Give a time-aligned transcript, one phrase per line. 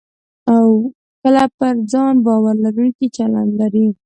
[1.21, 3.87] کله پر ځان باور لرونکی چلند لرئ